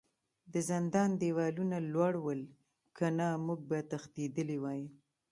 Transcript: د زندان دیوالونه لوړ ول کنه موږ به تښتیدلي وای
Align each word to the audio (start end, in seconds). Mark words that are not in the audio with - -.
د 0.53 0.55
زندان 0.69 1.09
دیوالونه 1.21 1.77
لوړ 1.93 2.13
ول 2.25 2.41
کنه 2.97 3.27
موږ 3.45 3.59
به 3.69 3.77
تښتیدلي 3.91 4.57
وای 4.63 4.81